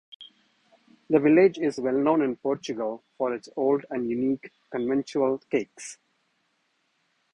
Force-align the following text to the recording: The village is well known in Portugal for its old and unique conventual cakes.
The 1.11 1.19
village 1.19 1.59
is 1.59 1.77
well 1.79 1.93
known 1.93 2.23
in 2.23 2.35
Portugal 2.35 3.03
for 3.19 3.35
its 3.35 3.49
old 3.55 3.85
and 3.91 4.09
unique 4.09 4.51
conventual 4.71 5.37
cakes. 5.51 5.99